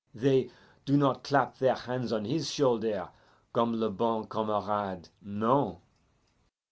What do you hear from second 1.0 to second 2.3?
clap their hands on